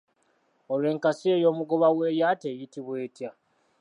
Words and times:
Olwo 0.71 0.87
enkasi 0.93 1.27
ey'omugoba 1.35 1.87
w'eryato 1.97 2.45
eyitibwa 2.51 2.93
etya? 3.05 3.29